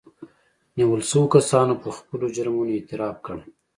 [0.75, 3.43] نيول شويو کسانو په خپلو جرمونو اعتراف کړی